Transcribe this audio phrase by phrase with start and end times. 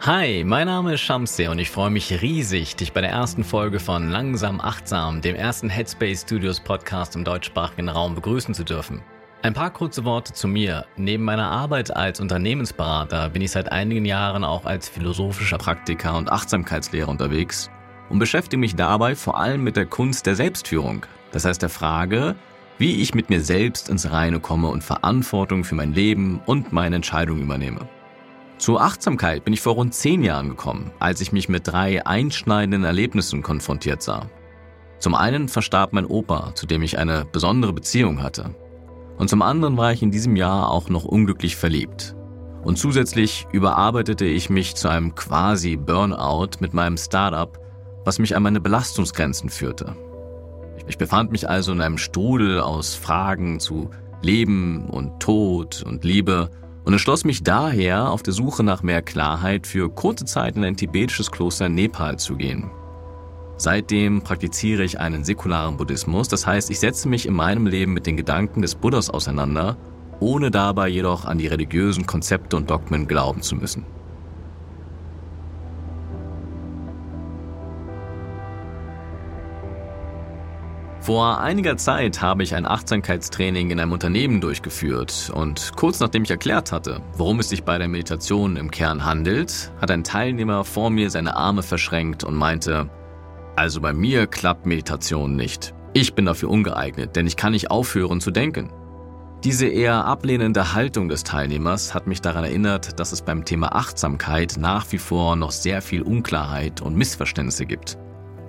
[0.00, 3.78] Hi, mein Name ist Shamsi und ich freue mich riesig, dich bei der ersten Folge
[3.78, 9.02] von Langsam Achtsam, dem ersten Headspace Studios Podcast im deutschsprachigen Raum begrüßen zu dürfen.
[9.42, 10.86] Ein paar kurze Worte zu mir.
[10.96, 16.32] Neben meiner Arbeit als Unternehmensberater bin ich seit einigen Jahren auch als philosophischer Praktiker und
[16.32, 17.68] Achtsamkeitslehrer unterwegs
[18.08, 21.04] und beschäftige mich dabei vor allem mit der Kunst der Selbstführung.
[21.32, 22.36] Das heißt der Frage,
[22.78, 26.96] wie ich mit mir selbst ins Reine komme und Verantwortung für mein Leben und meine
[26.96, 27.88] Entscheidungen übernehme.
[28.58, 32.84] Zur Achtsamkeit bin ich vor rund zehn Jahren gekommen, als ich mich mit drei einschneidenden
[32.84, 34.28] Erlebnissen konfrontiert sah.
[34.98, 38.54] Zum einen verstarb mein Opa, zu dem ich eine besondere Beziehung hatte.
[39.16, 42.16] Und zum anderen war ich in diesem Jahr auch noch unglücklich verliebt.
[42.64, 47.58] Und zusätzlich überarbeitete ich mich zu einem quasi Burnout mit meinem Startup,
[48.04, 49.96] was mich an meine Belastungsgrenzen führte.
[50.88, 53.90] Ich befand mich also in einem Strudel aus Fragen zu
[54.22, 56.50] Leben und Tod und Liebe
[56.84, 60.76] und entschloss mich daher, auf der Suche nach mehr Klarheit für kurze Zeit in ein
[60.76, 62.70] tibetisches Kloster in Nepal zu gehen.
[63.58, 68.06] Seitdem praktiziere ich einen säkularen Buddhismus, das heißt, ich setze mich in meinem Leben mit
[68.06, 69.76] den Gedanken des Buddhas auseinander,
[70.20, 73.84] ohne dabei jedoch an die religiösen Konzepte und Dogmen glauben zu müssen.
[81.08, 86.30] Vor einiger Zeit habe ich ein Achtsamkeitstraining in einem Unternehmen durchgeführt und kurz nachdem ich
[86.30, 90.90] erklärt hatte, worum es sich bei der Meditation im Kern handelt, hat ein Teilnehmer vor
[90.90, 92.90] mir seine Arme verschränkt und meinte,
[93.56, 95.72] also bei mir klappt Meditation nicht.
[95.94, 98.70] Ich bin dafür ungeeignet, denn ich kann nicht aufhören zu denken.
[99.44, 104.56] Diese eher ablehnende Haltung des Teilnehmers hat mich daran erinnert, dass es beim Thema Achtsamkeit
[104.58, 107.96] nach wie vor noch sehr viel Unklarheit und Missverständnisse gibt.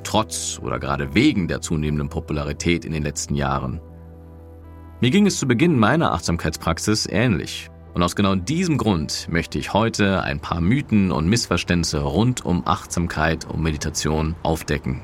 [0.04, 3.82] Trotz oder gerade wegen der zunehmenden Popularität in den letzten Jahren.
[5.02, 7.70] Mir ging es zu Beginn meiner Achtsamkeitspraxis ähnlich.
[7.94, 12.66] Und aus genau diesem Grund möchte ich heute ein paar Mythen und Missverständnisse rund um
[12.66, 15.02] Achtsamkeit und Meditation aufdecken.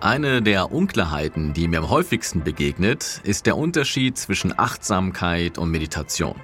[0.00, 6.34] Eine der Unklarheiten, die mir am häufigsten begegnet, ist der Unterschied zwischen Achtsamkeit und Meditation.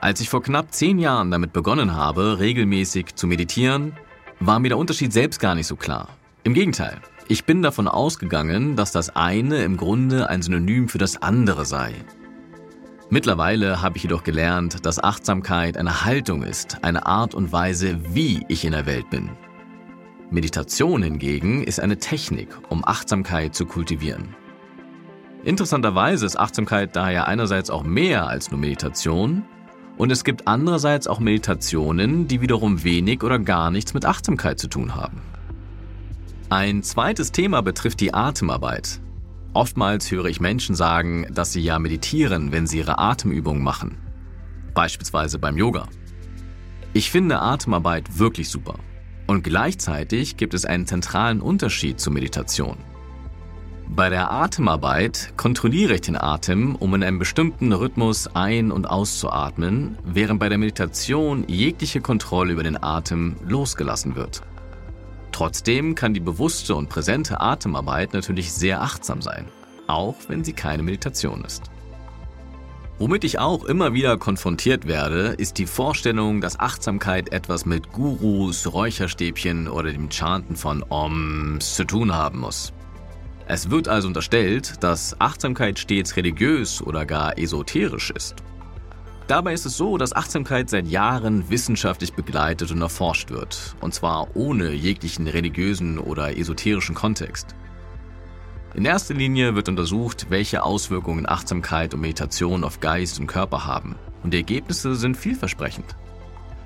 [0.00, 3.94] Als ich vor knapp zehn Jahren damit begonnen habe, regelmäßig zu meditieren,
[4.40, 6.08] war mir der Unterschied selbst gar nicht so klar.
[6.42, 11.22] Im Gegenteil, ich bin davon ausgegangen, dass das eine im Grunde ein Synonym für das
[11.22, 11.94] andere sei.
[13.10, 18.44] Mittlerweile habe ich jedoch gelernt, dass Achtsamkeit eine Haltung ist, eine Art und Weise, wie
[18.48, 19.30] ich in der Welt bin.
[20.30, 24.34] Meditation hingegen ist eine Technik, um Achtsamkeit zu kultivieren.
[25.44, 29.44] Interessanterweise ist Achtsamkeit daher einerseits auch mehr als nur Meditation
[29.96, 34.68] und es gibt andererseits auch Meditationen, die wiederum wenig oder gar nichts mit Achtsamkeit zu
[34.68, 35.22] tun haben.
[36.50, 39.00] Ein zweites Thema betrifft die Atemarbeit.
[39.54, 43.98] Oftmals höre ich Menschen sagen, dass sie ja meditieren, wenn sie ihre Atemübungen machen.
[44.74, 45.88] Beispielsweise beim Yoga.
[46.92, 48.74] Ich finde Atemarbeit wirklich super.
[49.26, 52.76] Und gleichzeitig gibt es einen zentralen Unterschied zur Meditation.
[53.96, 59.96] Bei der Atemarbeit kontrolliere ich den Atem, um in einem bestimmten Rhythmus ein- und auszuatmen,
[60.04, 64.42] während bei der Meditation jegliche Kontrolle über den Atem losgelassen wird.
[65.30, 69.46] Trotzdem kann die bewusste und präsente Atemarbeit natürlich sehr achtsam sein,
[69.86, 71.70] auch wenn sie keine Meditation ist.
[72.98, 78.72] Womit ich auch immer wieder konfrontiert werde, ist die Vorstellung, dass Achtsamkeit etwas mit Gurus,
[78.72, 82.72] Räucherstäbchen oder dem Chanten von Oms zu tun haben muss.
[83.46, 88.36] Es wird also unterstellt, dass Achtsamkeit stets religiös oder gar esoterisch ist.
[89.26, 94.34] Dabei ist es so, dass Achtsamkeit seit Jahren wissenschaftlich begleitet und erforscht wird, und zwar
[94.34, 97.54] ohne jeglichen religiösen oder esoterischen Kontext.
[98.74, 103.94] In erster Linie wird untersucht, welche Auswirkungen Achtsamkeit und Meditation auf Geist und Körper haben,
[104.22, 105.96] und die Ergebnisse sind vielversprechend.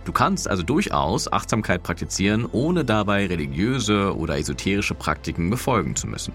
[0.04, 6.32] Du kannst also durchaus Achtsamkeit praktizieren, ohne dabei religiöse oder esoterische Praktiken befolgen zu müssen.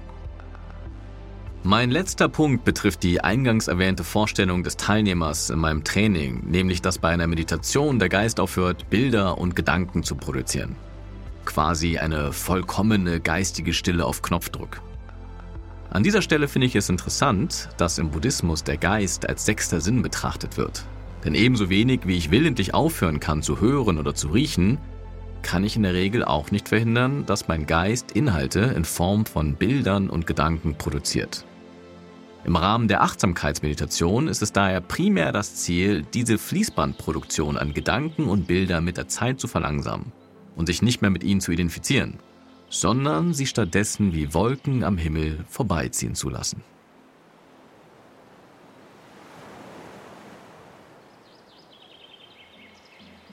[1.65, 6.98] Mein letzter Punkt betrifft die eingangs erwähnte Vorstellung des Teilnehmers in meinem Training, nämlich dass
[6.98, 10.75] bei einer Meditation der Geist aufhört, Bilder und Gedanken zu produzieren.
[11.45, 14.81] Quasi eine vollkommene geistige Stille auf Knopfdruck.
[15.89, 20.01] An dieser Stelle finde ich es interessant, dass im Buddhismus der Geist als sechster Sinn
[20.01, 20.83] betrachtet wird.
[21.24, 24.80] Denn ebenso wenig wie ich willentlich aufhören kann zu hören oder zu riechen,
[25.44, 29.56] kann ich in der Regel auch nicht verhindern, dass mein Geist Inhalte in Form von
[29.56, 31.45] Bildern und Gedanken produziert.
[32.45, 38.48] Im Rahmen der Achtsamkeitsmeditation ist es daher primär das Ziel, diese Fließbandproduktion an Gedanken und
[38.48, 40.12] Bildern mit der Zeit zu verlangsamen
[40.57, 42.19] und sich nicht mehr mit ihnen zu identifizieren,
[42.69, 46.62] sondern sie stattdessen wie Wolken am Himmel vorbeiziehen zu lassen.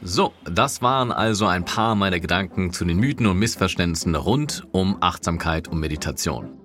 [0.02, 4.98] So, das waren also ein paar meiner Gedanken zu den Mythen und Missverständnissen rund um
[5.00, 6.59] Achtsamkeit und Meditation.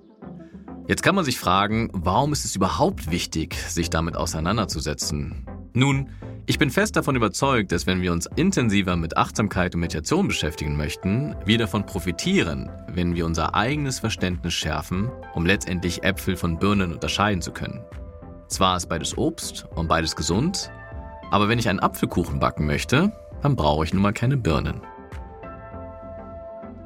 [0.88, 5.44] Jetzt kann man sich fragen, warum ist es überhaupt wichtig, sich damit auseinanderzusetzen?
[5.72, 6.10] Nun,
[6.46, 10.76] ich bin fest davon überzeugt, dass wenn wir uns intensiver mit Achtsamkeit und Meditation beschäftigen
[10.76, 16.92] möchten, wir davon profitieren, wenn wir unser eigenes Verständnis schärfen, um letztendlich Äpfel von Birnen
[16.92, 17.82] unterscheiden zu können.
[18.46, 20.70] Zwar ist beides Obst und beides gesund,
[21.32, 23.10] aber wenn ich einen Apfelkuchen backen möchte,
[23.42, 24.82] dann brauche ich nun mal keine Birnen.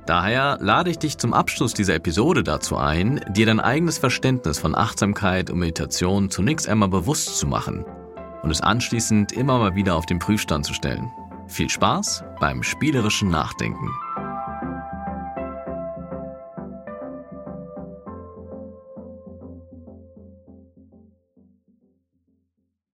[0.06, 4.74] Daher lade ich dich zum Abschluss dieser Episode dazu ein, dir dein eigenes Verständnis von
[4.74, 7.84] Achtsamkeit und Meditation zunächst einmal bewusst zu machen
[8.42, 11.10] und es anschließend immer mal wieder auf den Prüfstand zu stellen.
[11.46, 13.90] Viel Spaß beim spielerischen Nachdenken.